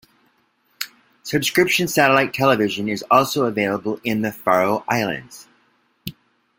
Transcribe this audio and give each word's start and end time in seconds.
Subscription 1.21 1.87
satellite 1.87 2.33
television 2.33 2.89
is 2.89 3.05
also 3.11 3.45
available 3.45 3.99
in 4.03 4.23
the 4.23 4.31
Faroe 4.31 4.83
Islands. 4.87 5.47